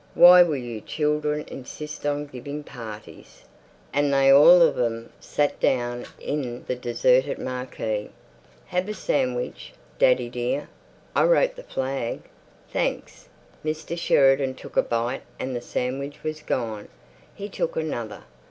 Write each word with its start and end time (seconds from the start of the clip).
Why 0.15 0.41
will 0.41 0.55
you 0.57 0.81
children 0.81 1.43
insist 1.47 2.07
on 2.07 2.25
giving 2.25 2.63
parties!" 2.63 3.43
And 3.93 4.11
they 4.11 4.31
all 4.31 4.63
of 4.63 4.73
them 4.73 5.11
sat 5.19 5.59
down 5.59 6.07
in 6.19 6.63
the 6.65 6.75
deserted 6.75 7.37
marquee. 7.37 8.09
"Have 8.65 8.89
a 8.89 8.95
sandwich, 8.95 9.73
daddy 9.99 10.27
dear. 10.27 10.69
I 11.15 11.25
wrote 11.25 11.55
the 11.55 11.61
flag." 11.61 12.21
"Thanks." 12.73 13.29
Mr. 13.63 13.95
Sheridan 13.95 14.55
took 14.55 14.75
a 14.75 14.81
bite 14.81 15.21
and 15.37 15.55
the 15.55 15.61
sandwich 15.61 16.23
was 16.23 16.41
gone. 16.41 16.87
He 17.35 17.47
took 17.47 17.75
another. 17.75 18.23